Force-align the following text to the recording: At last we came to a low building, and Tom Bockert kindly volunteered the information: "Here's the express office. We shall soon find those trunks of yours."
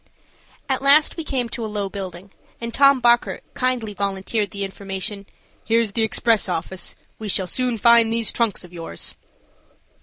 At 0.67 0.81
last 0.81 1.15
we 1.15 1.23
came 1.23 1.47
to 1.49 1.63
a 1.63 1.69
low 1.69 1.87
building, 1.87 2.31
and 2.59 2.73
Tom 2.73 2.99
Bockert 3.03 3.43
kindly 3.53 3.93
volunteered 3.93 4.49
the 4.49 4.63
information: 4.63 5.27
"Here's 5.63 5.91
the 5.91 6.01
express 6.01 6.49
office. 6.49 6.95
We 7.19 7.27
shall 7.29 7.45
soon 7.45 7.77
find 7.77 8.11
those 8.11 8.31
trunks 8.31 8.63
of 8.63 8.73
yours." 8.73 9.13